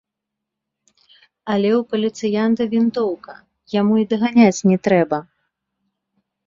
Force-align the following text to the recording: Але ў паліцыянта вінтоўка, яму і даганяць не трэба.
Але 1.55 1.69
ў 1.79 1.81
паліцыянта 1.93 2.61
вінтоўка, 2.73 3.33
яму 3.79 3.93
і 4.07 4.09
даганяць 4.13 4.59
не 4.73 4.77
трэба. 4.89 5.17